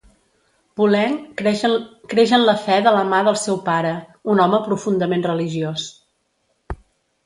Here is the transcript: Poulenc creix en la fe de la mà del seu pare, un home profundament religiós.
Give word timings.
Poulenc 0.79 1.27
creix 2.13 2.33
en 2.39 2.47
la 2.49 2.57
fe 2.63 2.79
de 2.87 2.95
la 2.97 3.05
mà 3.13 3.21
del 3.31 3.39
seu 3.45 3.63
pare, 3.71 3.95
un 4.35 4.45
home 4.49 4.65
profundament 4.71 5.31
religiós. 5.33 5.91